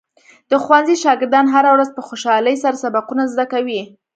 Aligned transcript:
د 0.51 0.53
ښوونځي 0.63 0.95
شاګردان 1.03 1.45
هره 1.55 1.69
ورځ 1.75 1.89
په 1.93 2.01
خوشحالۍ 2.07 2.55
سره 2.63 2.81
سبقونه 2.83 3.23
زده 3.33 3.45
کوي. 3.53 3.81